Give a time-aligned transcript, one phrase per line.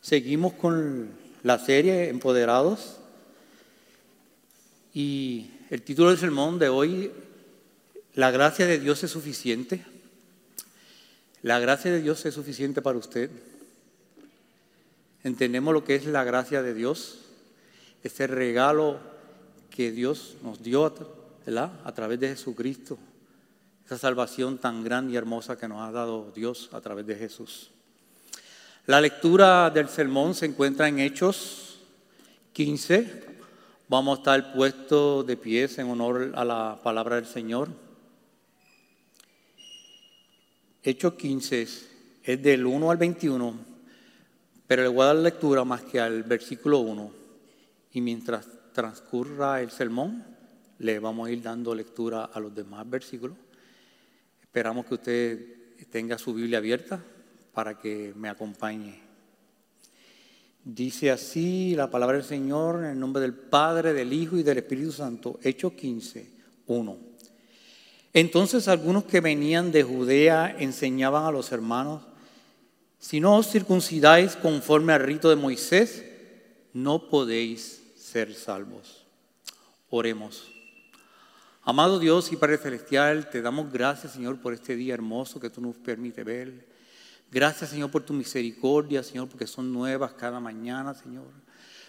[0.00, 1.10] Seguimos con
[1.42, 2.96] la serie Empoderados
[4.94, 7.12] y el título del sermón de hoy,
[8.14, 9.84] La gracia de Dios es suficiente.
[11.42, 13.30] La gracia de Dios es suficiente para usted.
[15.22, 17.18] Entendemos lo que es la gracia de Dios,
[18.02, 19.00] este regalo
[19.68, 22.98] que Dios nos dio a través de Jesucristo,
[23.84, 27.70] esa salvación tan grande y hermosa que nos ha dado Dios a través de Jesús.
[28.86, 31.80] La lectura del sermón se encuentra en Hechos
[32.54, 33.24] 15.
[33.88, 37.68] Vamos a estar puestos de pies en honor a la palabra del Señor.
[40.82, 41.68] Hechos 15
[42.22, 43.54] es del 1 al 21,
[44.66, 47.12] pero le voy a dar lectura más que al versículo 1.
[47.92, 50.24] Y mientras transcurra el sermón,
[50.78, 53.36] le vamos a ir dando lectura a los demás versículos.
[54.40, 55.38] Esperamos que usted
[55.90, 57.04] tenga su Biblia abierta
[57.52, 59.00] para que me acompañe.
[60.64, 64.58] Dice así la palabra del Señor en el nombre del Padre, del Hijo y del
[64.58, 66.30] Espíritu Santo, Hechos 15,
[66.66, 66.98] 1.
[68.12, 72.02] Entonces algunos que venían de Judea enseñaban a los hermanos,
[72.98, 76.04] si no os circuncidáis conforme al rito de Moisés,
[76.74, 79.06] no podéis ser salvos.
[79.88, 80.52] Oremos.
[81.62, 85.60] Amado Dios y Padre Celestial, te damos gracias, Señor, por este día hermoso que tú
[85.60, 86.69] nos permite ver.
[87.32, 91.26] Gracias, Señor, por tu misericordia, Señor, porque son nuevas cada mañana, Señor.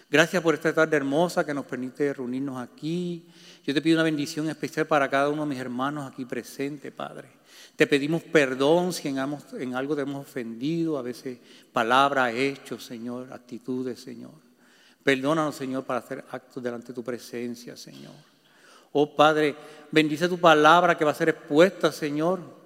[0.08, 3.26] Gracias por esta tarde hermosa que nos permite reunirnos aquí.
[3.66, 7.28] Yo te pido una bendición especial para cada uno de mis hermanos aquí presentes, Padre.
[7.74, 11.38] Te pedimos perdón si en, algo te hemos ofendido, a veces
[11.72, 14.34] palabras, hechos, Señor, actitudes, Señor.
[15.02, 18.12] Perdónanos, Señor, para hacer actos delante de tu presencia, Señor.
[18.92, 19.56] Oh Padre,
[19.90, 22.61] bendice tu palabra que va a ser expuesta, Señor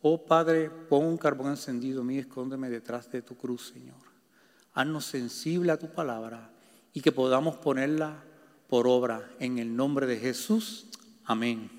[0.00, 3.96] Oh Padre, pon un carbón encendido mío, escóndeme detrás de tu cruz, Señor.
[4.74, 6.50] Haznos sensible a tu palabra
[6.92, 8.22] y que podamos ponerla
[8.68, 10.86] por obra en el nombre de Jesús.
[11.24, 11.70] Amén.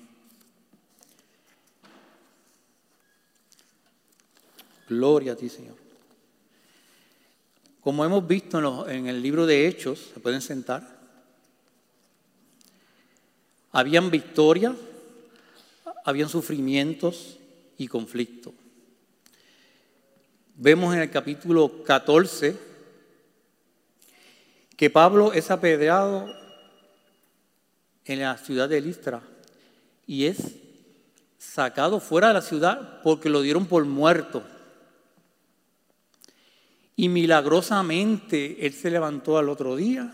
[4.88, 5.76] Gloria a ti, Señor.
[7.80, 10.98] Como hemos visto en, el libro de Hechos, se pueden sentar,
[13.72, 14.74] habían victorias,
[16.04, 17.39] habían sufrimientos,
[17.80, 18.52] y conflicto.
[20.54, 22.54] Vemos en el capítulo 14
[24.76, 26.26] que Pablo es apedreado
[28.04, 29.22] en la ciudad de Listra
[30.06, 30.56] y es
[31.38, 34.42] sacado fuera de la ciudad porque lo dieron por muerto.
[36.96, 40.12] Y milagrosamente él se levantó al otro día,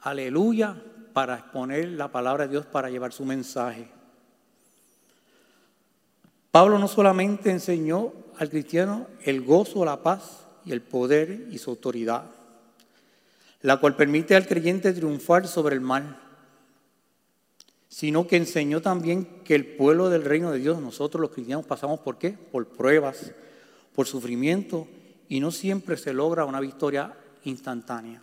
[0.00, 0.74] aleluya,
[1.12, 3.97] para exponer la palabra de Dios, para llevar su mensaje.
[6.50, 11.70] Pablo no solamente enseñó al cristiano el gozo, la paz y el poder y su
[11.70, 12.24] autoridad,
[13.60, 16.20] la cual permite al creyente triunfar sobre el mal,
[17.88, 22.00] sino que enseñó también que el pueblo del reino de Dios, nosotros los cristianos pasamos
[22.00, 22.30] por qué?
[22.30, 23.32] Por pruebas,
[23.94, 24.86] por sufrimiento,
[25.28, 27.14] y no siempre se logra una victoria
[27.44, 28.22] instantánea.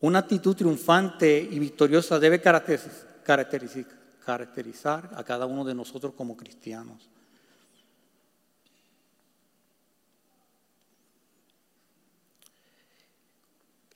[0.00, 3.95] Una actitud triunfante y victoriosa debe caracterizar,
[4.26, 7.08] caracterizar a cada uno de nosotros como cristianos.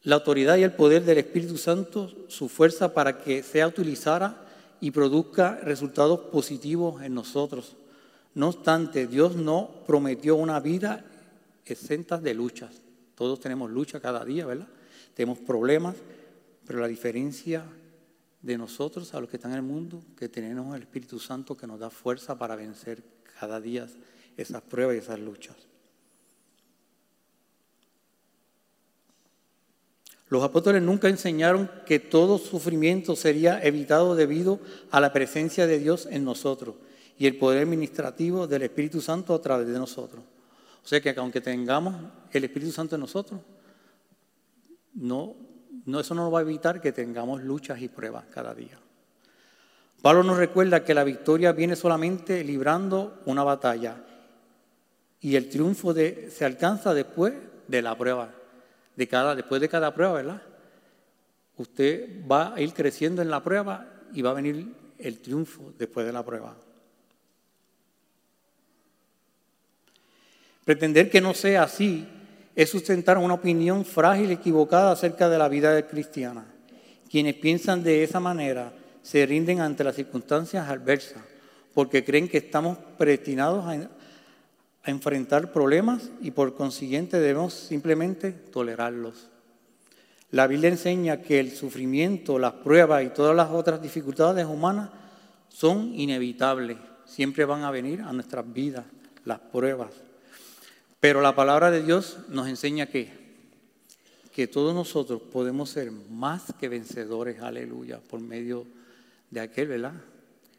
[0.05, 4.47] La autoridad y el poder del Espíritu Santo, su fuerza para que sea utilizada
[4.81, 7.77] y produzca resultados positivos en nosotros.
[8.35, 11.05] No obstante, Dios no prometió una vida
[11.67, 12.81] exenta de luchas.
[13.17, 14.69] Todos tenemos lucha cada día, ¿verdad?
[15.15, 15.97] Tenemos problemas,
[16.67, 17.65] pero la diferencia
[18.43, 21.67] de nosotros a los que están en el mundo, que tenemos el Espíritu Santo que
[21.67, 23.03] nos da fuerza para vencer
[23.39, 23.87] cada día
[24.37, 25.57] esas pruebas y esas luchas.
[30.29, 36.07] Los apóstoles nunca enseñaron que todo sufrimiento sería evitado debido a la presencia de Dios
[36.09, 36.77] en nosotros
[37.19, 40.23] y el poder administrativo del Espíritu Santo a través de nosotros.
[40.83, 41.97] O sea que aunque tengamos
[42.31, 43.41] el Espíritu Santo en nosotros,
[44.95, 45.35] no
[45.87, 48.79] no, eso no va a evitar que tengamos luchas y pruebas cada día.
[50.03, 53.97] Pablo nos recuerda que la victoria viene solamente librando una batalla
[55.21, 57.35] y el triunfo se alcanza después
[57.69, 58.31] de la prueba,
[58.97, 60.43] de cada, después de cada prueba, ¿verdad?
[61.57, 66.07] Usted va a ir creciendo en la prueba y va a venir el triunfo después
[66.07, 66.57] de la prueba.
[70.65, 72.09] Pretender que no sea así
[72.55, 76.45] es sustentar una opinión frágil y equivocada acerca de la vida cristiana.
[77.11, 81.23] Quienes piensan de esa manera se rinden ante las circunstancias adversas
[81.75, 89.29] porque creen que estamos predestinados a enfrentar problemas y por consiguiente debemos simplemente tolerarlos.
[90.31, 94.91] La Biblia enseña que el sufrimiento, las pruebas y todas las otras dificultades humanas
[95.49, 96.79] son inevitables.
[97.05, 98.85] Siempre van a venir a nuestras vidas
[99.25, 99.91] las pruebas.
[101.01, 103.09] Pero la palabra de Dios nos enseña que,
[104.33, 108.67] que todos nosotros podemos ser más que vencedores, aleluya, por medio
[109.31, 109.95] de aquel, ¿verdad?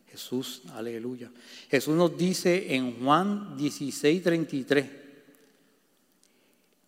[0.09, 1.31] Jesús, aleluya.
[1.69, 4.85] Jesús nos dice en Juan 16, 33,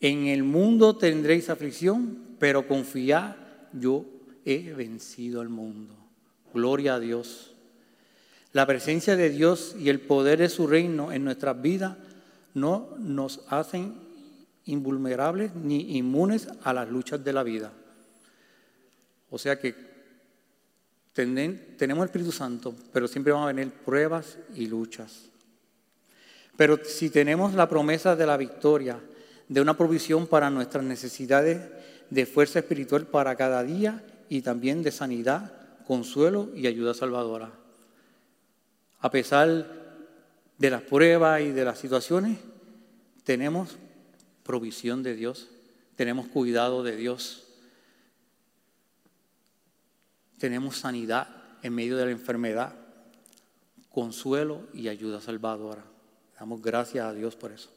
[0.01, 3.35] en el mundo tendréis aflicción, pero confiad,
[3.71, 4.03] yo
[4.43, 5.95] he vencido al mundo.
[6.53, 7.53] Gloria a Dios.
[8.51, 11.95] La presencia de Dios y el poder de su reino en nuestras vidas
[12.53, 13.95] no nos hacen
[14.65, 17.71] invulnerables ni inmunes a las luchas de la vida.
[19.29, 19.75] O sea que
[21.13, 25.29] tenemos el Espíritu Santo, pero siempre van a venir pruebas y luchas.
[26.55, 28.99] Pero si tenemos la promesa de la victoria,
[29.47, 31.61] de una provisión para nuestras necesidades
[32.09, 35.51] de fuerza espiritual para cada día y también de sanidad,
[35.85, 37.51] consuelo y ayuda salvadora.
[39.01, 39.82] A pesar
[40.63, 42.37] de las pruebas y de las situaciones,
[43.25, 43.75] tenemos
[44.43, 45.49] provisión de Dios,
[45.97, 47.43] tenemos cuidado de Dios,
[50.37, 51.27] tenemos sanidad
[51.63, 52.75] en medio de la enfermedad,
[53.89, 55.83] consuelo y ayuda salvadora.
[56.39, 57.69] Damos gracias a Dios por eso.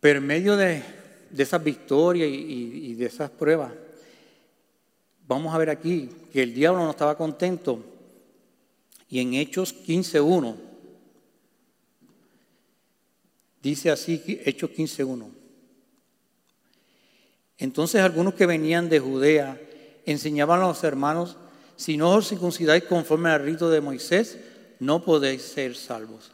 [0.00, 0.82] Pero en medio de,
[1.34, 3.72] esas victorias y, de esas pruebas,
[5.26, 7.82] vamos a ver aquí que el diablo no estaba contento.
[9.08, 10.75] Y en Hechos 15.1,
[13.66, 15.28] dice así, Hechos 15.1.
[17.58, 19.60] Entonces algunos que venían de Judea
[20.04, 21.36] enseñaban a los hermanos,
[21.74, 24.38] si no os circuncidáis conforme al rito de Moisés,
[24.78, 26.30] no podéis ser salvos.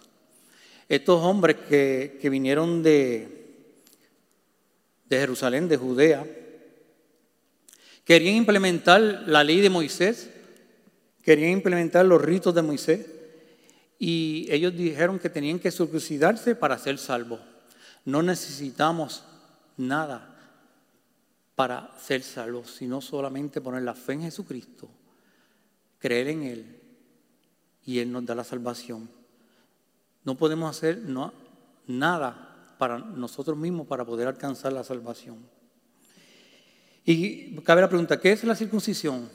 [0.90, 3.28] Estos hombres que, que vinieron de,
[5.08, 6.26] de Jerusalén, de Judea,
[8.04, 10.28] querían implementar la ley de Moisés,
[11.22, 13.06] querían implementar los ritos de Moisés,
[14.04, 17.38] y ellos dijeron que tenían que circuncidarse para ser salvos.
[18.04, 19.22] No necesitamos
[19.76, 20.28] nada
[21.54, 24.88] para ser salvos, sino solamente poner la fe en Jesucristo,
[26.00, 26.80] creer en Él,
[27.86, 29.08] y Él nos da la salvación.
[30.24, 31.00] No podemos hacer
[31.86, 35.36] nada para nosotros mismos para poder alcanzar la salvación.
[37.04, 39.28] Y cabe la pregunta, ¿qué es la circuncisión?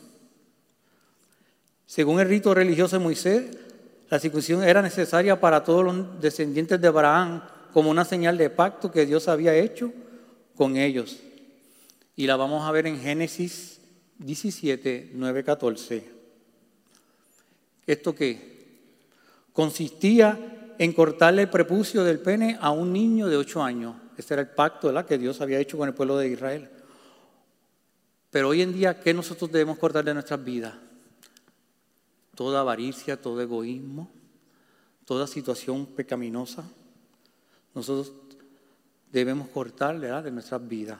[1.85, 3.57] Según el rito religioso de Moisés,
[4.09, 7.41] la circuncisión era necesaria para todos los descendientes de Abraham
[7.73, 9.91] como una señal de pacto que Dios había hecho
[10.55, 11.17] con ellos.
[12.15, 13.79] Y la vamos a ver en Génesis
[14.19, 16.03] 17, 9, 14.
[17.85, 18.57] ¿Esto qué?
[19.53, 23.95] Consistía en cortarle el prepucio del pene a un niño de ocho años.
[24.17, 26.69] Este era el pacto que Dios había hecho con el pueblo de Israel.
[28.31, 30.73] Pero hoy en día, ¿qué nosotros debemos cortar de nuestras vidas?
[32.37, 34.11] Toda avaricia, todo egoísmo,
[35.05, 36.63] toda situación pecaminosa.
[37.73, 38.13] Nosotros
[39.11, 40.99] debemos cortar de nuestras vidas.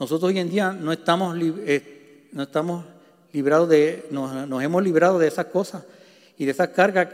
[0.00, 2.84] Nosotros hoy en día no estamos, eh, no estamos
[3.32, 5.84] librados de, nos, hemos librado de esas cosas
[6.36, 7.08] y de esas cargas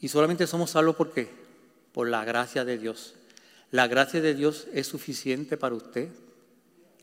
[0.00, 1.30] y solamente somos salvos por qué?
[1.94, 3.14] Por la gracia de Dios.
[3.70, 6.10] La gracia de Dios es suficiente para usted.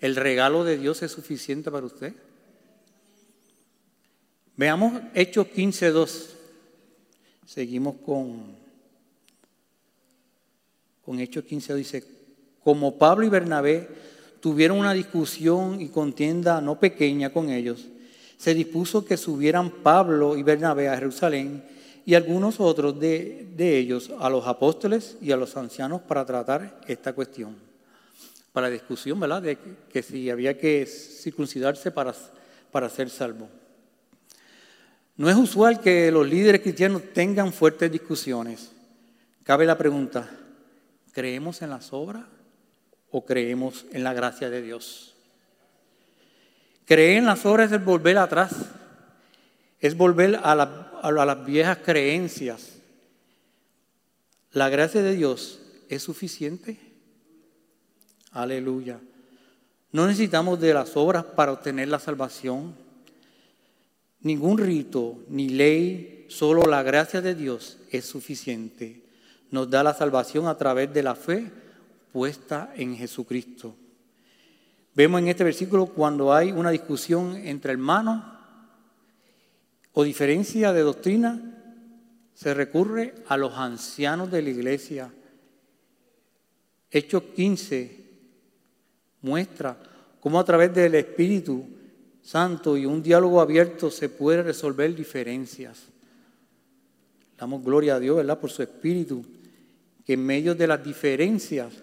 [0.05, 2.13] El regalo de Dios es suficiente para usted.
[4.55, 6.27] Veamos Hechos 15.2.
[7.47, 8.55] Seguimos con,
[11.03, 11.73] con Hechos 15.2.
[11.73, 12.03] Dice,
[12.63, 13.89] como Pablo y Bernabé
[14.41, 17.87] tuvieron una discusión y contienda no pequeña con ellos,
[18.37, 21.63] se dispuso que subieran Pablo y Bernabé a Jerusalén
[22.05, 27.13] y algunos otros de, ellos a los apóstoles y a los ancianos para tratar esta
[27.13, 27.74] cuestión.
[28.55, 29.41] Para discusión, ¿verdad?
[29.41, 29.57] De
[29.91, 32.15] que, si había que circuncidarse para,
[32.71, 33.49] para ser salvo.
[35.17, 38.71] No es usual que los líderes cristianos tengan fuertes discusiones.
[39.43, 40.29] Cabe la pregunta,
[41.11, 42.23] ¿creemos en las obras
[43.11, 45.15] o creemos en la gracia de Dios?
[46.85, 48.55] Creer en las obras es volver atrás,
[49.81, 52.77] es volver a, las viejas creencias.
[54.53, 55.59] La gracia de Dios
[55.89, 56.84] es suficiente.
[58.35, 58.99] Aleluya.
[59.93, 62.75] No necesitamos de las obras para obtener la salvación.
[64.19, 69.03] Ningún rito ni ley, solo la gracia de Dios es suficiente.
[69.51, 71.49] Nos da la salvación a través de la fe
[72.11, 73.73] puesta en Jesucristo.
[74.93, 78.21] Vemos en este versículo cuando hay una discusión entre hermanos
[79.93, 81.41] o diferencia de doctrina,
[82.33, 85.13] se recurre a los ancianos de la iglesia.
[86.91, 88.04] Hechos 15
[89.25, 89.75] muestra
[90.19, 91.65] cómo a través del Espíritu
[92.21, 95.79] Santo y un diálogo abierto se puede resolver diferencias.
[97.37, 98.39] Damos gloria a Dios, ¿verdad?
[98.39, 99.25] Por su Espíritu,
[100.05, 101.73] que en medio de las diferencias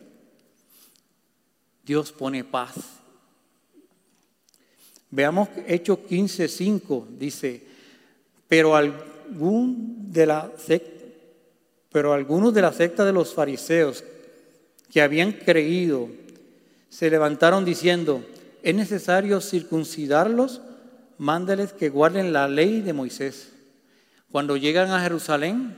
[1.85, 2.75] Dios pone paz.
[5.11, 7.63] Veamos Hechos 15:5, dice,
[8.49, 10.51] pero algún de la
[11.91, 14.03] pero algunos de la secta de los fariseos
[14.91, 16.09] que habían creído
[16.93, 18.23] se levantaron diciendo,
[18.63, 20.61] es necesario circuncidarlos,
[21.17, 23.51] mándeles que guarden la ley de Moisés.
[24.31, 25.75] Cuando llegan a Jerusalén,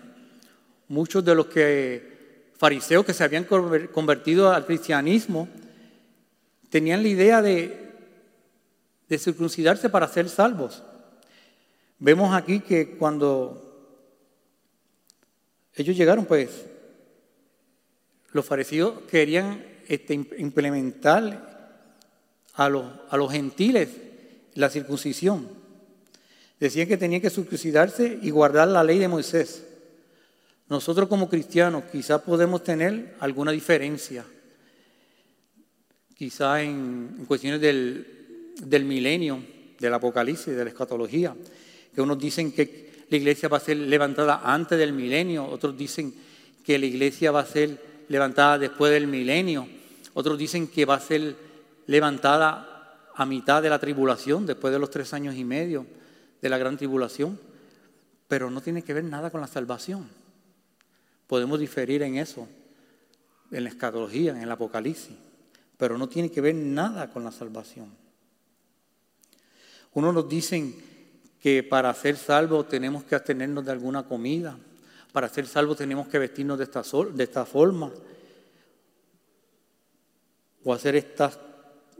[0.88, 5.48] muchos de los que fariseos que se habían convertido al cristianismo
[6.68, 7.92] tenían la idea de,
[9.08, 10.82] de circuncidarse para ser salvos.
[12.00, 14.02] Vemos aquí que cuando
[15.74, 16.66] ellos llegaron, pues,
[18.32, 21.54] los fariseos querían este, implementar
[22.54, 23.88] a los, gentiles
[24.54, 25.48] la circuncisión.
[26.60, 29.64] Decían que tenían que circuncidarse y guardar la ley de Moisés.
[30.68, 34.24] Nosotros como cristianos quizás podemos tener alguna diferencia
[36.14, 39.42] quizá en, cuestiones del, del, milenio,
[39.78, 41.34] del apocalipsis, de la escatología,
[41.92, 46.14] que unos dicen que la iglesia va a ser levantada antes del milenio, otros dicen
[46.64, 49.68] que la iglesia va a ser levantada después del milenio,
[50.14, 51.36] otros dicen que va a ser
[51.86, 55.86] levantada a mitad de la tribulación, después de los tres años y medio
[56.40, 57.38] de la gran tribulación,
[58.28, 60.08] pero no tiene que ver nada con la salvación.
[61.26, 62.48] Podemos diferir en eso,
[63.50, 65.16] en la escatología, en el apocalipsis
[65.76, 67.90] pero no tiene que ver nada con la salvación.
[69.92, 70.74] Unos nos dicen
[71.40, 74.56] que para ser salvos tenemos que abstenernos de alguna comida,
[75.14, 77.92] para ser salvos tenemos que vestirnos de esta, de esta forma,
[80.64, 81.38] o hacer estas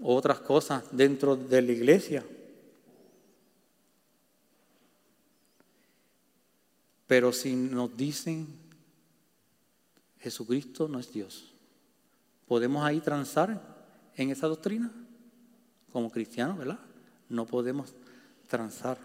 [0.03, 2.27] otras cosas dentro de la iglesia.
[7.07, 8.49] Pero si nos dicen
[10.19, 11.55] Jesucristo no es Dios,
[12.49, 13.63] ¿podemos ahí transar
[14.17, 14.91] en esa doctrina
[15.93, 16.81] como cristianos, ¿verdad?
[17.29, 17.95] No podemos
[18.49, 18.99] transar.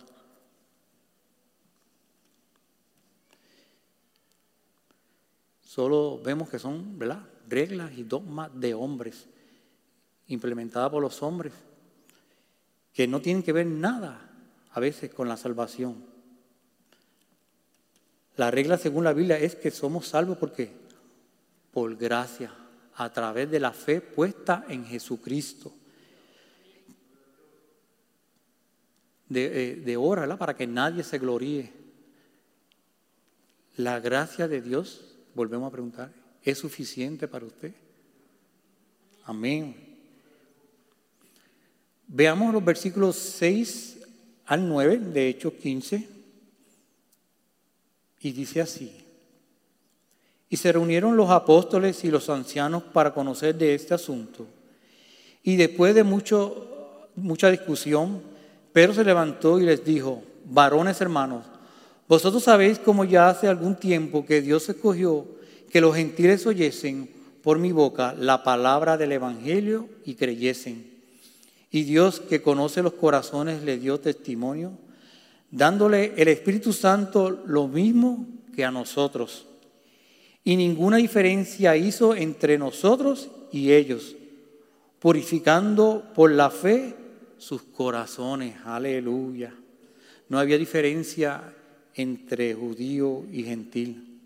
[5.69, 6.97] Solo vemos que son.
[7.47, 9.27] Reglas y dogmas de hombres,
[10.25, 11.53] implementadas por los hombres,
[12.91, 14.31] que no tienen que ver nada
[14.71, 16.03] a veces con la salvación.
[18.35, 20.71] La regla según la Biblia es que somos salvos porque
[21.71, 22.51] por gracia,
[22.95, 25.71] a través de la fe puesta en Jesucristo.
[29.27, 31.71] De, eh, de hora, para que nadie se gloríe.
[33.77, 35.08] La gracia de Dios,
[35.39, 36.11] volvemos a preguntar,
[36.43, 37.71] ¿es suficiente para usted?
[39.23, 39.73] Amén.
[42.05, 43.99] Veamos los versículos 6
[44.47, 46.09] al 9 de Hechos 15.
[48.19, 48.93] Y dice así.
[50.49, 54.45] Y se reunieron los apóstoles y los ancianos para conocer de este asunto.
[55.41, 58.21] Y después de mucho, mucha discusión,
[58.73, 61.45] Pedro se levantó y les dijo, varones hermanos,
[62.09, 65.25] vosotros sabéis como ya hace algún tiempo que Dios escogió
[65.71, 67.09] que los gentiles oyesen
[67.41, 70.89] por mi boca la palabra del Evangelio y creyesen.
[71.71, 74.73] Y Dios que conoce los corazones le dio testimonio,
[75.51, 79.45] dándole el Espíritu Santo lo mismo que a nosotros
[80.43, 84.15] y ninguna diferencia hizo entre nosotros y ellos,
[84.99, 86.95] purificando por la fe
[87.37, 88.55] sus corazones.
[88.65, 89.53] Aleluya.
[90.27, 91.53] No había diferencia
[91.99, 94.21] entre judío y gentil.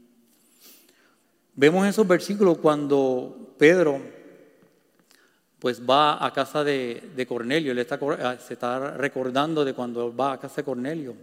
[1.56, 4.00] Vemos esos versículos cuando Pedro
[5.58, 7.98] pues va a casa de, Cornelio, está,
[8.38, 11.16] se está recordando de cuando va a casa de Cornelio.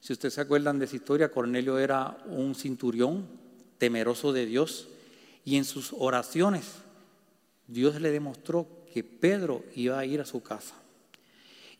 [0.00, 3.26] Si ustedes se acuerdan de esa historia, Cornelio era un cinturión
[3.78, 4.86] temeroso de Dios,
[5.44, 6.74] y en sus oraciones
[7.66, 10.74] Dios le demostró que Pedro iba a ir a su casa.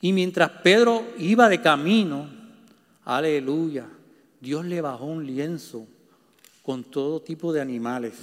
[0.00, 2.43] Y mientras Pedro iba de camino,
[3.04, 3.88] aleluya,
[4.40, 5.86] Dios le bajó un lienzo
[6.62, 8.14] con todo tipo de animales.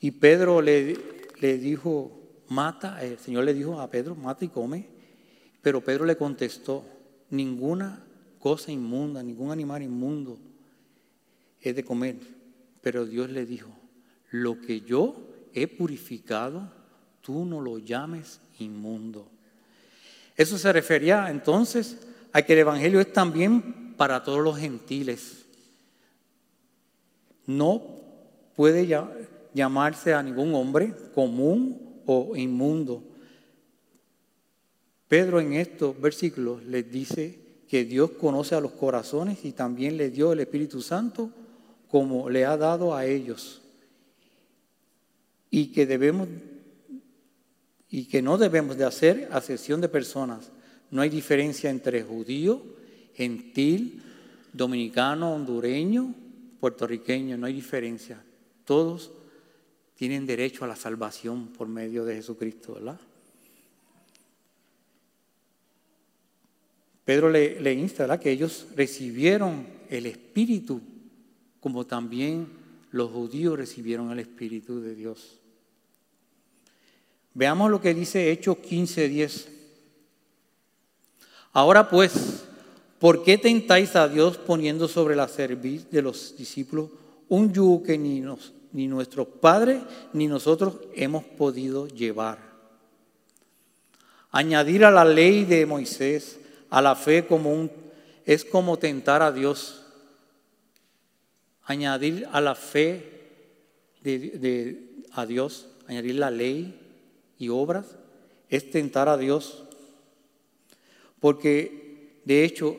[0.00, 0.96] Y Pedro le,
[1.40, 4.86] le dijo, mata, el Señor le dijo a Pedro, mata y come.
[5.62, 6.84] Pero Pedro le contestó,
[7.28, 8.02] ninguna
[8.38, 10.38] cosa inmunda, ningún animal inmundo
[11.60, 12.16] es de comer.
[12.80, 13.70] Pero Dios le dijo,
[14.30, 15.16] lo que yo
[15.52, 16.72] he purificado,
[17.20, 19.28] tú no lo llames inmundo.
[20.36, 21.98] Eso se refería entonces
[22.32, 25.44] a que el Evangelio es también para todos los gentiles.
[27.46, 27.82] No
[28.54, 28.86] puede
[29.54, 33.02] llamarse a ningún hombre común o inmundo.
[35.08, 40.10] Pedro en estos versículos les dice que Dios conoce a los corazones y también le
[40.10, 41.30] dio el Espíritu Santo
[41.88, 43.60] como le ha dado a ellos.
[45.50, 46.28] Y que debemos
[47.90, 50.52] y que no debemos de hacer acepción de personas.
[50.90, 52.62] No hay diferencia entre judío,
[53.14, 54.02] gentil,
[54.52, 56.14] dominicano, hondureño,
[56.58, 58.22] puertorriqueño, no hay diferencia.
[58.64, 59.12] Todos
[59.94, 63.00] tienen derecho a la salvación por medio de Jesucristo, ¿verdad?
[67.04, 68.20] Pedro le, le insta ¿verdad?
[68.20, 70.80] que ellos recibieron el Espíritu
[71.60, 72.46] como también
[72.90, 75.38] los judíos recibieron el Espíritu de Dios.
[77.34, 79.59] Veamos lo que dice Hechos 15:10.
[81.52, 82.44] Ahora pues,
[82.98, 86.90] ¿por qué tentáis a Dios poniendo sobre la cerviz de los discípulos
[87.28, 92.50] un yugo que ni, nos, ni nuestros padres ni nosotros hemos podido llevar?
[94.30, 96.38] Añadir a la ley de Moisés,
[96.70, 97.70] a la fe como un,
[98.24, 99.82] es como tentar a Dios.
[101.64, 103.10] Añadir a la fe
[104.02, 106.78] de, a Dios, añadir la ley
[107.38, 107.86] y obras,
[108.48, 109.64] es tentar a Dios.
[111.20, 112.76] Porque de hecho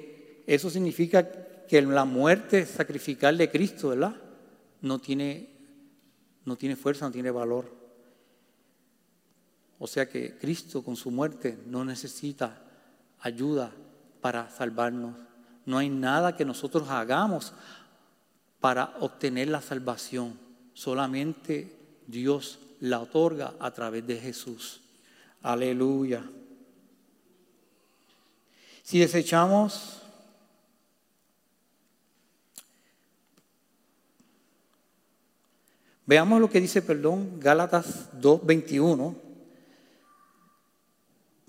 [0.48, 1.29] eso significa
[1.67, 4.15] que la muerte sacrificial de Cristo, ¿verdad?
[4.81, 5.50] No tiene,
[6.43, 7.71] no tiene fuerza, no tiene valor.
[9.79, 12.62] O sea que Cristo con su muerte no necesita
[13.19, 13.71] ayuda
[14.19, 15.15] para salvarnos.
[15.65, 17.53] No hay nada que nosotros hagamos
[18.60, 20.38] para obtener la salvación.
[20.74, 21.75] Solamente
[22.07, 24.81] Dios la otorga a través de Jesús.
[25.41, 26.24] Aleluya.
[28.91, 30.00] Si desechamos
[36.06, 39.15] Veamos lo que dice, perdón, Gálatas 2:21.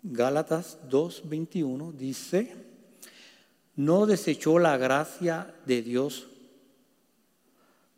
[0.04, 2.54] Gálatas 2:21 dice,
[3.74, 6.28] no desechó la gracia de Dios,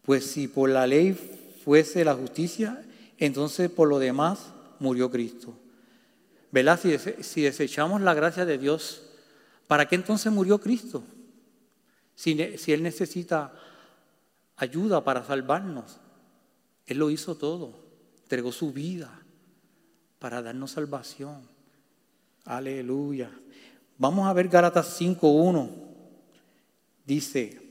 [0.06, 1.12] pues si por la ley
[1.62, 2.82] fuese la justicia,
[3.18, 4.38] entonces por lo demás
[4.80, 5.52] murió Cristo.
[6.50, 6.80] ¿Verdad?
[7.20, 9.03] Si, desechamos la gracia de Dios,
[9.66, 11.02] ¿para qué entonces murió Cristo?
[12.14, 12.32] Si,
[12.72, 13.52] Él necesita
[14.56, 15.98] ayuda para salvarnos.
[16.86, 17.74] Él lo hizo todo,
[18.22, 19.10] entregó su vida
[20.18, 21.48] para darnos salvación.
[22.44, 23.30] Aleluya.
[23.98, 25.70] Vamos a ver Gálatas 5.1.
[27.06, 27.64] Dice,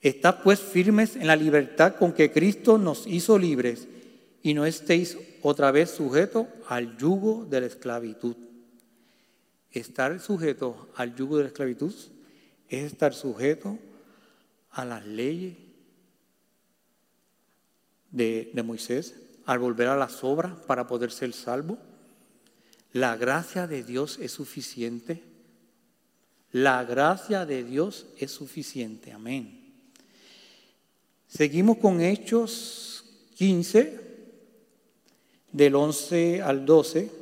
[0.00, 3.86] Estad pues firmes en la libertad con que Cristo nos hizo libres
[4.42, 8.34] y no estéis otra vez sujetos al yugo de la esclavitud.
[9.72, 11.94] Estar sujeto al yugo de la esclavitud
[12.68, 13.78] es estar sujeto
[14.70, 15.56] a las leyes
[18.10, 19.14] de, Moisés,
[19.46, 21.78] al volver a las obras para poder ser salvo.
[22.92, 25.22] La gracia de Dios es suficiente.
[26.52, 29.12] La gracia de Dios es suficiente.
[29.12, 29.72] Amén.
[31.26, 33.04] Seguimos con Hechos
[33.36, 34.00] 15,
[35.50, 37.21] del 11 al 12.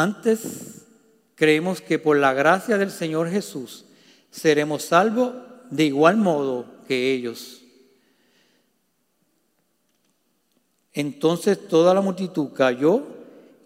[0.00, 0.86] Antes
[1.34, 3.84] creemos que por la gracia del Señor Jesús
[4.30, 5.34] seremos salvos
[5.70, 7.60] de igual modo que ellos.
[10.94, 13.02] Entonces toda la multitud cayó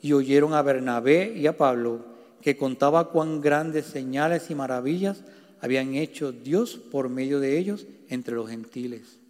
[0.02, 2.04] y oyeron a Bernabé y a Pablo,
[2.42, 5.22] que contaba cuán grandes señales y maravillas
[5.60, 9.20] habían hecho Dios por medio de ellos entre los gentiles.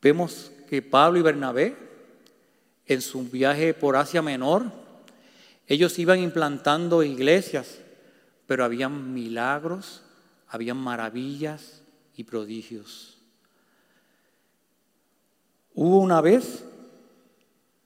[0.00, 1.76] Vemos que Pablo y Bernabé,
[2.86, 4.85] en su viaje por Asia Menor,
[5.66, 7.78] ellos iban implantando iglesias,
[8.46, 10.02] pero habían milagros,
[10.48, 11.82] habían maravillas
[12.16, 13.18] y prodigios.
[15.74, 16.64] Hubo una vez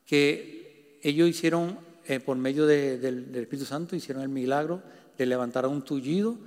[0.06, 4.82] que ellos hicieron, eh, por medio del Espíritu Santo, hicieron el milagro
[5.20, 6.38] le levantaron un tullido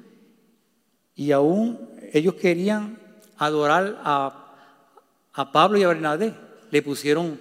[1.16, 1.78] y aún
[2.12, 2.98] ellos querían
[3.38, 4.56] adorar a,
[5.32, 6.34] a Pablo y a Bernabé.
[6.72, 7.40] Le pusieron,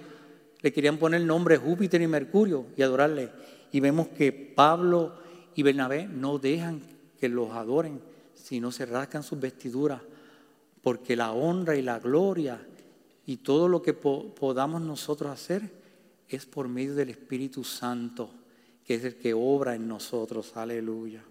[0.61, 3.31] le querían poner el nombre Júpiter y Mercurio y adorarle.
[3.73, 5.13] Y vemos que Pablo
[5.55, 6.81] y Bernabé no dejan
[7.19, 7.99] que los adoren,
[8.33, 10.01] sino se rascan sus vestiduras,
[10.81, 12.65] porque la honra y la gloria
[13.25, 15.69] y todo lo que podamos nosotros hacer
[16.29, 18.29] es por medio del Espíritu Santo
[18.85, 20.55] que es el que obra en nosotros.
[20.55, 21.23] Aleluya.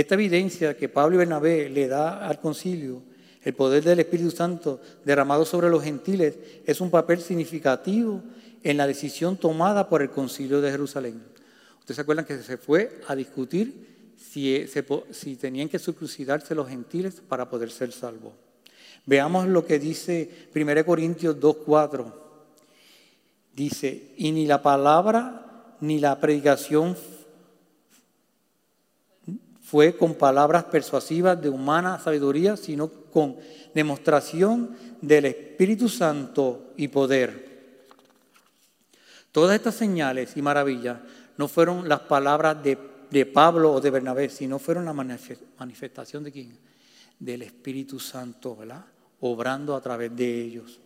[0.00, 3.02] Esta evidencia que Pablo y Bernabé le da al concilio,
[3.42, 8.22] el poder del Espíritu Santo derramado sobre los gentiles, es un papel significativo
[8.62, 11.22] en la decisión tomada por el concilio de Jerusalén.
[11.80, 14.66] Ustedes se acuerdan que se fue a discutir si,
[15.10, 18.32] si tenían que circuncidarse los gentiles para poder ser salvos.
[19.04, 22.10] Veamos lo que dice 1 Corintios 2.4.
[23.54, 26.96] Dice, y ni la palabra ni la predicación
[29.70, 33.36] fue con palabras persuasivas de humana sabiduría, sino con
[33.72, 37.86] demostración del Espíritu Santo y poder.
[39.30, 40.98] Todas estas señales y maravillas
[41.36, 46.58] no fueron las palabras de, Pablo o de Bernabé, sino fueron la manifestación de quién?
[47.20, 48.84] Del Espíritu Santo, ¿verdad?
[49.20, 50.80] Obrando a través de ellos.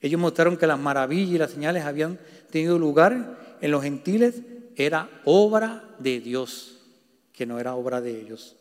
[0.00, 2.18] Ellos mostraron que las maravillas y las señales habían
[2.50, 4.42] tenido lugar en los gentiles,
[4.74, 6.81] era obra de Dios,
[7.32, 8.56] que no era obra de ellos.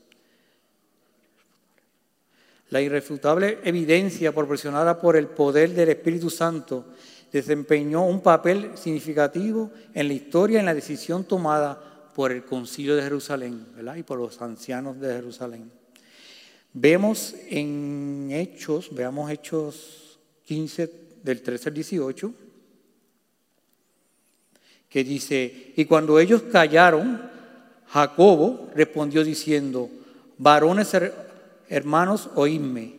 [2.70, 6.86] La irrefutable evidencia proporcionada por el poder del Espíritu Santo
[7.32, 13.04] desempeñó un papel significativo en la historia en la decisión tomada por el concilio de
[13.04, 13.66] Jerusalén
[13.98, 15.72] y por los ancianos de Jerusalén.
[16.74, 20.92] Vemos en Hechos, veamos Hechos 15
[21.24, 22.34] del 13 al 18,
[24.90, 27.31] que dice, y cuando ellos callaron,
[27.92, 29.90] Jacobo respondió diciendo,
[30.38, 30.96] varones
[31.68, 32.96] hermanos, oídme.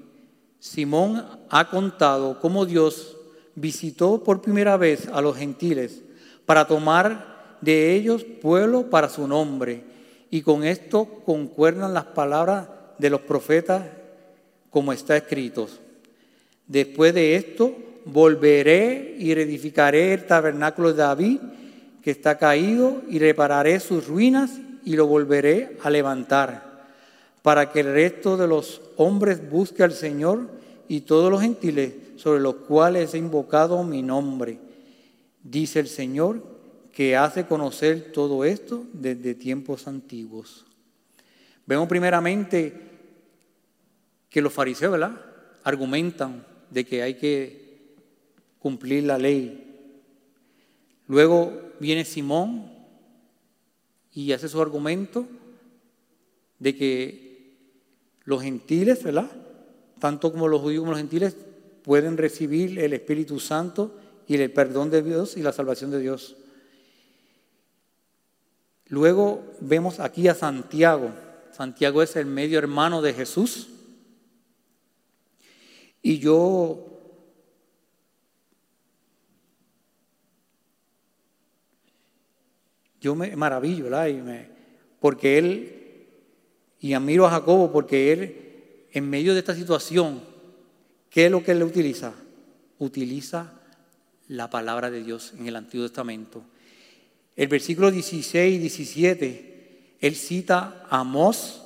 [0.59, 3.17] Simón ha contado cómo Dios
[3.55, 6.03] visitó por primera vez a los gentiles
[6.45, 9.83] para tomar de ellos pueblo para su nombre.
[10.31, 13.85] Y con esto concuerdan las palabras de los profetas
[14.71, 15.69] como está escrito.
[16.67, 17.75] Después de esto
[18.05, 21.39] volveré y reedificaré el tabernáculo de David
[22.03, 24.51] que está caído y repararé sus ruinas
[24.85, 26.73] y lo volveré a levantar
[27.43, 30.49] para que el resto de los hombres busque al Señor
[30.89, 34.59] y todos los gentiles sobre los cuales he invocado mi nombre.
[35.43, 36.43] Dice el Señor
[36.93, 40.65] que hace conocer todo esto desde tiempos antiguos.
[41.67, 42.73] Vemos primeramente
[44.29, 45.01] que los fariseos.
[45.65, 47.63] Argumentan de que hay que
[48.59, 49.65] cumplir la ley.
[51.07, 52.72] Luego viene Simón
[54.15, 55.27] y hace su argumento
[56.59, 57.57] de que
[58.25, 59.31] los gentiles, ¿verdad?
[59.99, 61.37] Tanto como los judíos como los gentiles
[61.83, 66.37] pueden recibir el Espíritu Santo y el perdón de Dios y la salvación de Dios.
[68.87, 71.13] Luego vemos aquí a Santiago.
[71.51, 73.69] Santiago es el medio hermano de Jesús.
[76.03, 76.92] Y yo
[83.03, 84.07] yo me maravillo, ¿verdad?
[84.07, 84.47] Y me,
[84.99, 86.07] porque él,
[86.81, 88.37] y admiro a Jacobo porque él,
[88.93, 90.33] en medio de esta situación,
[91.13, 92.15] ¿Qué es lo que él utiliza?
[92.79, 93.53] Utiliza
[94.29, 96.43] la palabra de Dios en el Antiguo Testamento.
[97.37, 101.63] El versículo 16 y 17, él cita Amós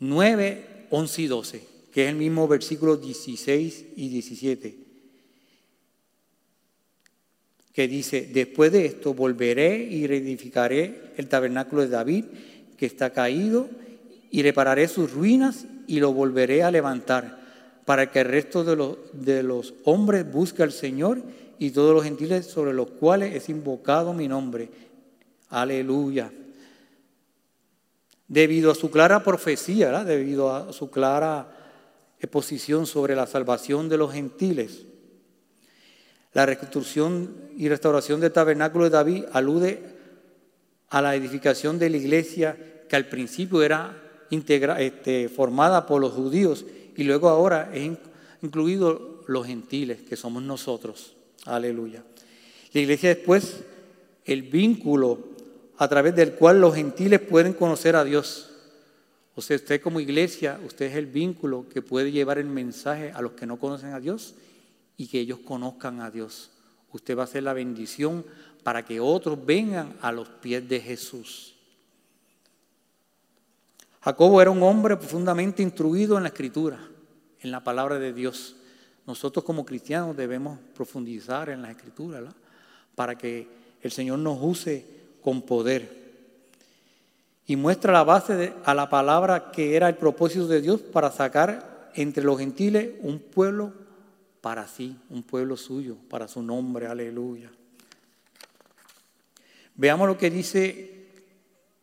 [0.00, 4.76] 9, 11 y 12, que es el mismo versículo 16 y 17,
[7.76, 12.24] que dice, después de esto volveré y reedificaré el tabernáculo de David,
[12.78, 13.68] que está caído,
[14.30, 17.38] y repararé sus ruinas y lo volveré a levantar
[17.84, 21.20] para que el resto de los, de los hombres busque al Señor
[21.58, 24.70] y todos los gentiles sobre los cuales es invocado mi nombre.
[25.50, 26.32] Aleluya.
[28.26, 31.54] Debido a su clara profecía, debido a su clara
[32.20, 34.86] exposición sobre la salvación de los gentiles,
[36.36, 39.80] la reconstrucción y restauración del tabernáculo de David alude
[40.90, 42.58] a la edificación de la iglesia
[42.90, 43.96] que al principio era
[44.28, 47.90] este, formada por los judíos y luego ahora es
[48.42, 51.16] incluido los gentiles, que somos nosotros.
[51.46, 52.04] Aleluya.
[52.74, 53.62] La iglesia después,
[54.26, 55.18] el vínculo
[55.78, 58.50] a través del cual los gentiles pueden conocer a Dios.
[59.36, 63.22] O sea, usted como iglesia, usted es el vínculo que puede llevar el mensaje a
[63.22, 64.34] los que no conocen a Dios
[64.96, 66.50] y que ellos conozcan a Dios.
[66.92, 68.24] Usted va a ser la bendición
[68.62, 71.54] para que otros vengan a los pies de Jesús.
[74.00, 76.78] Jacobo era un hombre profundamente instruido en la escritura,
[77.40, 78.56] en la palabra de Dios.
[79.06, 82.22] Nosotros como cristianos debemos profundizar en la escritura
[82.94, 83.48] para que
[83.82, 84.86] el Señor nos use
[85.22, 86.06] con poder.
[87.46, 91.90] Y muestra la base a la palabra que era el propósito de Dios para sacar
[91.94, 93.85] entre los gentiles un pueblo
[94.46, 97.50] para sí, un pueblo suyo, para su nombre, aleluya.
[99.74, 101.08] Veamos lo que dice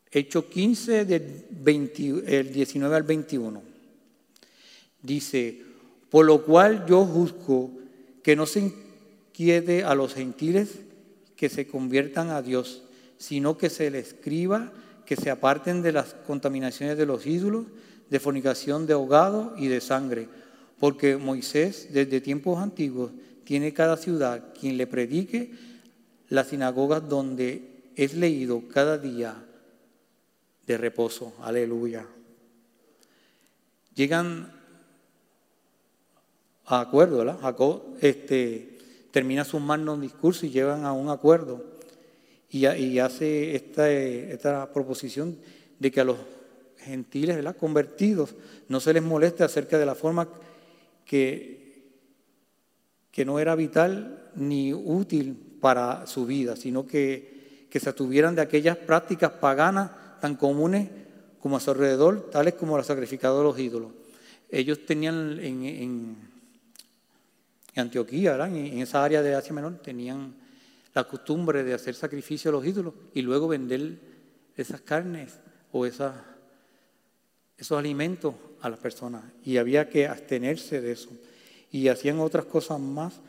[0.10, 3.62] Hecho 15, del 19 al 21.
[5.02, 5.62] Dice,
[6.10, 7.69] por lo cual yo juzgo
[8.23, 10.80] que no se inquiete a los gentiles
[11.36, 12.84] que se conviertan a Dios,
[13.17, 14.71] sino que se les escriba
[15.06, 17.65] que se aparten de las contaminaciones de los ídolos,
[18.10, 20.30] de fornicación de ahogado y de sangre,
[20.80, 23.12] porque Moisés desde tiempos antiguos
[23.44, 25.52] tiene cada ciudad quien le predique
[26.30, 29.36] las sinagogas donde es leído cada día
[30.66, 31.34] de reposo.
[31.42, 32.06] Aleluya.
[33.96, 34.52] Llegan
[36.66, 37.40] a acuerdo, ¿verdad?
[37.40, 38.80] Jacob este,
[39.12, 41.64] termina su magno discurso y llegan a un acuerdo.
[42.50, 45.38] Y, hace esta, esta, proposición
[45.80, 46.18] de que a los
[46.78, 47.58] gentiles, ¿verdad?
[47.58, 48.36] Convertidos,
[48.70, 50.28] no se les moleste acerca de la forma
[51.06, 51.92] que,
[53.12, 58.42] que no era vital ni útil para su vida, sino que, que se atuvieran de
[58.42, 60.89] aquellas prácticas paganas tan comunes
[61.39, 63.92] como a su alrededor, tales como la sacrificado de los ídolos.
[64.50, 66.18] Ellos tenían en, en,
[67.76, 70.36] Antioquía, en, esa área de Asia Menor, tenían
[70.94, 73.98] la costumbre de hacer sacrificio a los ídolos y luego vender
[74.56, 75.39] esas carnes
[75.72, 76.13] o esos
[77.72, 79.23] alimentos a las personas.
[79.43, 81.10] Y había que abstenerse de eso.
[81.69, 83.19] Y hacían otras cosas más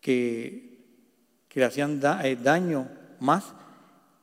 [0.00, 0.78] que,
[1.48, 2.88] que le hacían eh, daño
[3.20, 3.44] más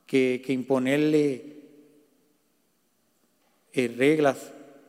[0.07, 1.57] que, imponerle
[3.73, 4.37] eh, reglas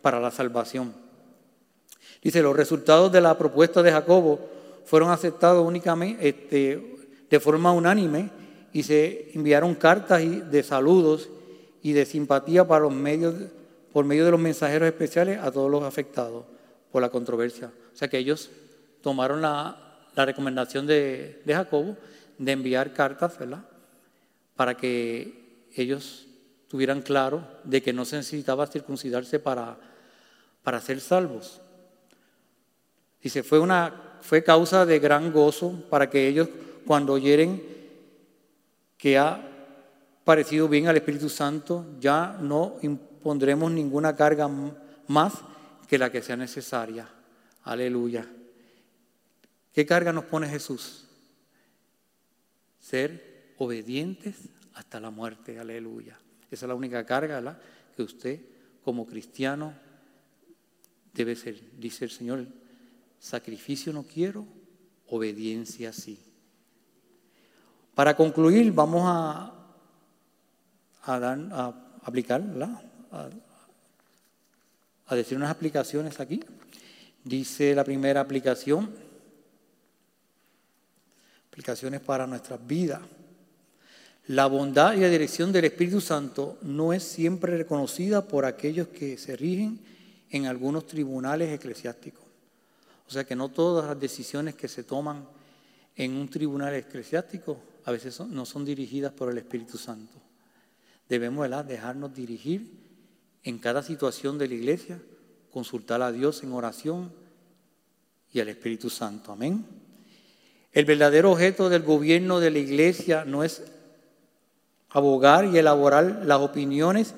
[0.03, 0.95] para la salvación.
[2.23, 4.39] Dice, los resultados de la propuesta de Jacobo
[4.85, 6.97] fueron aceptados únicamente este,
[7.29, 8.31] de forma unánime
[8.73, 11.31] y se enviaron cartas de saludos
[11.83, 13.35] y de simpatía para los medios,
[13.95, 16.45] por medio de los mensajeros especiales a todos los afectados
[16.91, 17.71] por la controversia.
[17.93, 18.51] O sea que ellos
[19.01, 19.81] tomaron la,
[20.17, 21.97] recomendación de, Jacobo
[22.37, 23.65] de enviar cartas, ¿verdad?
[24.57, 26.27] para que ellos
[26.67, 29.77] tuvieran claro de que no se necesitaba circuncidarse para,
[30.65, 31.61] para ser salvos.
[33.23, 36.49] Dice, fue, una, fue causa de gran gozo para que ellos
[36.85, 37.63] cuando oyeren
[38.99, 39.41] que ha
[40.25, 42.77] parecido bien al Espíritu Santo, ya no
[43.25, 44.51] impondremos ninguna carga
[45.09, 45.33] más
[45.89, 47.09] que la que sea necesaria.
[47.63, 48.27] Aleluya.
[49.73, 51.07] ¿Qué carga nos pone Jesús?
[52.79, 54.37] Ser obedientes
[54.75, 56.19] hasta la muerte, aleluya.
[56.51, 57.59] Esa es la única carga
[57.97, 58.41] que usted
[58.85, 59.73] como cristiano
[61.15, 61.59] debe ser.
[61.79, 62.47] Dice el Señor,
[63.19, 64.47] sacrificio no quiero,
[65.09, 66.21] obediencia sí.
[67.95, 69.55] Para concluir, vamos a,
[71.05, 72.43] a, a aplicar,
[75.07, 76.43] a, decir unas aplicaciones aquí.
[77.23, 78.91] Dice la primera aplicación,
[81.49, 83.01] aplicaciones para nuestras vidas.
[84.27, 89.19] La bondad y la dirección del Espíritu Santo no es siempre reconocida por aquellos que
[89.19, 89.81] se rigen
[90.31, 92.25] en algunos tribunales eclesiásticos.
[93.07, 95.27] O sea que no todas las decisiones que se toman
[95.95, 100.19] en un tribunal eclesiástico a veces no son dirigidas por el Espíritu Santo.
[101.09, 102.84] Debemos dejarnos dirigir
[103.45, 105.01] en cada situación de la iglesia,
[105.53, 107.13] consultar a Dios en oración
[108.33, 109.31] y al Espíritu Santo.
[109.31, 109.65] Amén.
[110.73, 113.63] El verdadero objeto del gobierno de la iglesia no es
[114.91, 117.15] abogar y elaborar las opiniones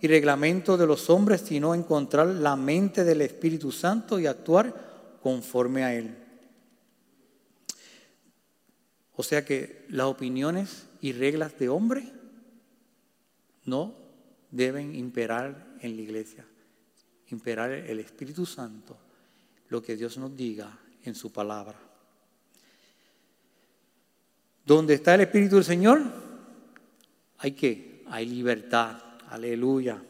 [0.00, 5.82] y reglamentos de los hombres, sino encontrar la mente del Espíritu Santo y actuar conforme
[5.82, 6.16] a Él.
[9.16, 12.12] O sea que las opiniones y reglas de hombre
[13.64, 13.94] no
[14.50, 16.44] deben imperar en la iglesia,
[17.30, 18.96] imperar el Espíritu Santo,
[19.68, 21.78] lo que Dios nos diga en su palabra.
[24.64, 26.30] ¿Dónde está el Espíritu del Señor?
[27.40, 30.02] hay que, hay libertad, aleluya.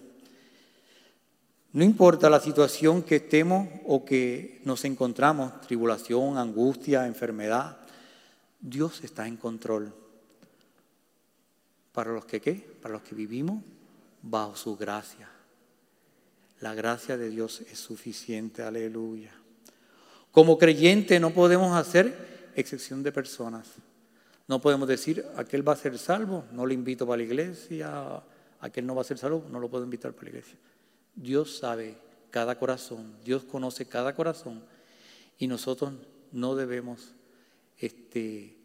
[1.72, 7.78] No importa la situación que estemos o que nos encontramos, tribulación, angustia, enfermedad,
[8.60, 9.94] Dios está en control.
[11.92, 12.54] Para los que qué?
[12.82, 13.62] Para los que vivimos
[14.22, 15.30] bajo su gracia.
[16.60, 19.32] La gracia de Dios es suficiente, aleluya.
[20.30, 23.66] Como creyente no podemos hacer excepción de personas.
[24.46, 28.22] No podemos decir, aquel va a ser salvo, no lo invito para la iglesia,
[28.60, 30.58] aquel no va a ser salvo, no lo puedo invitar para la iglesia.
[31.14, 31.96] Dios sabe
[32.30, 34.62] cada corazón, Dios conoce cada corazón
[35.38, 35.94] y nosotros
[36.32, 37.14] no debemos
[37.78, 38.56] este,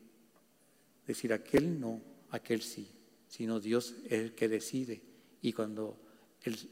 [1.08, 2.88] decir aquel no, aquel sí,
[3.28, 5.02] sino Dios es el que decide.
[5.42, 5.98] Y cuando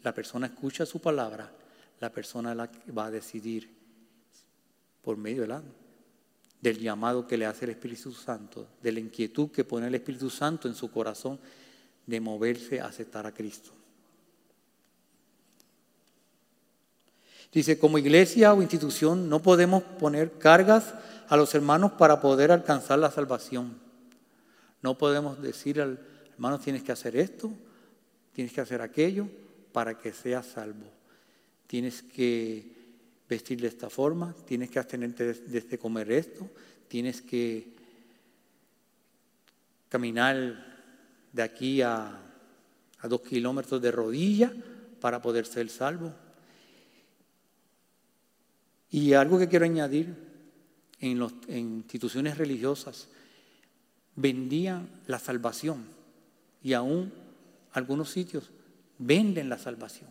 [0.04, 1.52] la persona escucha su palabra,
[2.00, 3.70] la persona la va a decidir
[5.02, 5.64] por medio del la
[6.64, 10.30] del llamado que le hace el Espíritu Santo, de la inquietud que pone el Espíritu
[10.30, 11.38] Santo en su corazón
[12.08, 13.72] de moverse a aceptar a Cristo.
[17.52, 20.94] Dice, como iglesia o institución no podemos poner cargas
[21.28, 23.78] a los hermanos para poder alcanzar la salvación.
[24.82, 26.00] No podemos decir al
[26.32, 27.52] hermano tienes que hacer esto,
[28.32, 29.28] tienes que hacer aquello
[29.74, 30.86] para que seas salvo.
[31.68, 32.72] Tienes que
[33.28, 36.50] vestir de esta forma, tienes que abstenerte de, comer esto,
[36.88, 37.74] tienes que
[39.90, 40.74] caminar
[41.34, 42.18] de aquí a,
[43.00, 44.54] a dos kilómetros de rodilla
[45.02, 46.14] para poder ser salvo.
[48.92, 50.16] Y algo que quiero añadir,
[51.04, 53.10] en, las instituciones religiosas
[54.16, 55.86] vendían la salvación
[56.64, 57.12] y aún
[57.74, 58.50] algunos sitios
[59.06, 60.10] venden la salvación.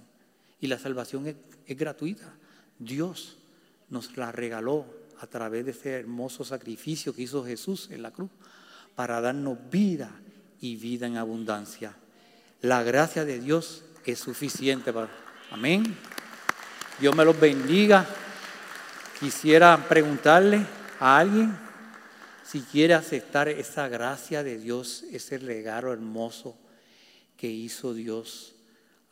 [0.61, 1.27] Y la salvación
[1.67, 2.33] es gratuita.
[2.79, 3.37] Dios
[3.91, 4.87] nos la regaló
[5.21, 8.31] a través de ese hermoso sacrificio que hizo Jesús en la cruz
[8.95, 10.11] para darnos vida
[10.61, 11.95] y vida en abundancia.
[12.61, 15.09] La gracia de Dios es suficiente para...
[15.51, 15.97] Amén.
[17.01, 18.07] Dios me los bendiga.
[19.21, 20.67] Quisiera preguntarle
[20.99, 21.57] a alguien
[22.45, 26.57] si quiere aceptar esa gracia de Dios, ese regalo hermoso
[27.37, 28.52] que hizo Dios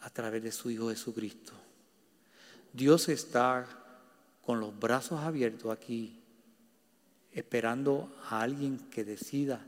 [0.00, 1.52] a través de su Hijo Jesucristo.
[2.72, 3.66] Dios está
[4.44, 6.20] con los brazos abiertos aquí,
[7.32, 9.60] esperando a alguien que decida,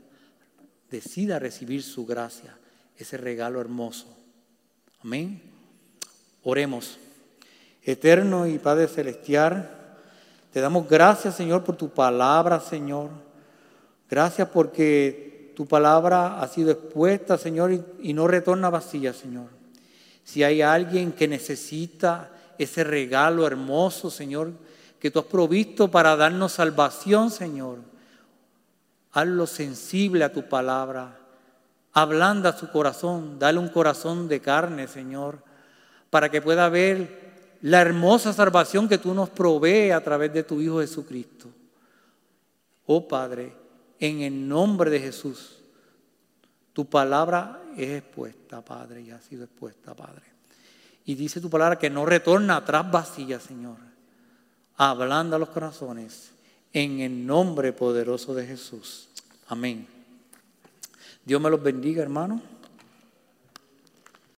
[0.89, 2.57] decida recibir su gracia,
[2.97, 4.07] ese regalo hermoso.
[5.01, 5.41] Amén.
[6.43, 6.97] Oremos.
[7.81, 9.69] Eterno y Padre Celestial,
[10.53, 13.09] te damos gracias, Señor, por tu palabra, Señor.
[14.09, 19.47] Gracias porque tu palabra ha sido expuesta, Señor, y, no retorna vacía, Señor.
[20.23, 24.53] Si hay alguien que necesita ese regalo hermoso, Señor,
[24.99, 27.79] que tú has provisto para darnos salvación, Señor.
[29.11, 31.19] Hazlo sensible a tu palabra.
[31.91, 33.37] Ablanda su corazón.
[33.37, 35.43] Dale un corazón de carne, Señor,
[36.09, 37.23] para que pueda ver
[37.61, 41.49] la hermosa salvación que tú nos provees a través de tu Hijo Jesucristo.
[42.85, 43.53] Oh Padre,
[43.99, 45.62] en el nombre de Jesús,
[46.73, 50.23] tu palabra es expuesta, Padre, y ha sido expuesta, Padre.
[51.05, 53.77] Y dice tu palabra que no retorna atrás vacía, Señor.
[54.77, 56.31] Hablando a los corazones
[56.71, 59.07] en el nombre poderoso de Jesús.
[59.47, 59.87] Amén.
[61.23, 62.41] Dios me los bendiga, hermano.